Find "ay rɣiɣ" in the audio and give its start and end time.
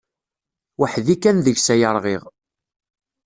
1.73-2.23